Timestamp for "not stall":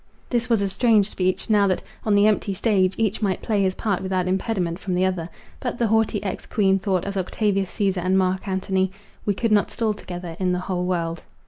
9.51-9.93